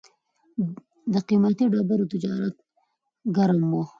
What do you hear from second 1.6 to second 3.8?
ډبرو تجارت ګرم و